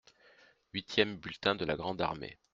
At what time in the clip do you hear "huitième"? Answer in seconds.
0.73-1.15